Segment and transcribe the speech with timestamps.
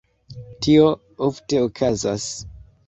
[0.67, 0.87] Tio
[1.29, 2.29] ofte okazas.